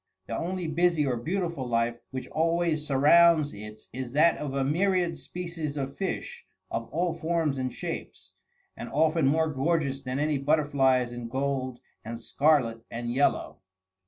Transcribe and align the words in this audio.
The 0.25 0.35
only 0.35 0.65
busy 0.65 1.05
or 1.05 1.15
beautiful 1.15 1.67
life 1.69 1.99
which 2.09 2.27
always 2.29 2.87
surrounds 2.87 3.53
it 3.53 3.83
is 3.93 4.13
that 4.13 4.35
of 4.39 4.55
a 4.55 4.63
myriad 4.63 5.15
species 5.15 5.77
of 5.77 5.95
fish, 5.95 6.43
of 6.71 6.89
all 6.89 7.13
forms 7.13 7.59
and 7.59 7.71
shapes, 7.71 8.33
and 8.75 8.89
often 8.89 9.27
more 9.27 9.53
gorgeous 9.53 10.01
than 10.01 10.17
any 10.17 10.39
butterflies 10.39 11.11
in 11.11 11.27
gold 11.29 11.81
and 12.03 12.19
scarlet 12.19 12.81
and 12.89 13.13
yellow. 13.13 13.59